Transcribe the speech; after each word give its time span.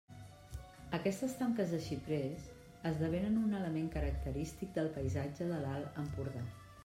Aquestes 0.97 1.33
tanques 1.41 1.73
de 1.73 1.81
xiprers 1.87 2.47
esdevenen 2.91 3.37
un 3.41 3.53
element 3.59 3.93
característic 3.97 4.75
del 4.79 4.89
paisatge 4.97 5.51
de 5.53 5.63
l'Alt 5.67 6.01
Empordà. 6.05 6.43